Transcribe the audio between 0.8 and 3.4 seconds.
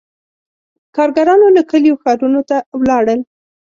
•کارګرانو له کلیو ښارونو ته ولاړل.